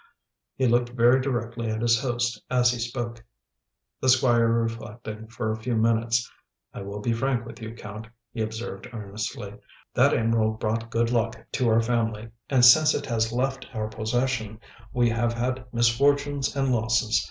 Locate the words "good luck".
10.89-11.35